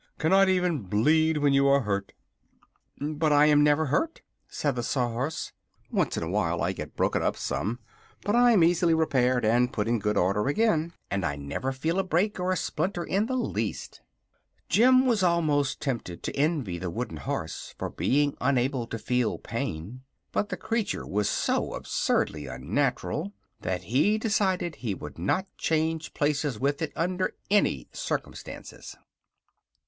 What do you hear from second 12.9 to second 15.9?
in the least." Jim was almost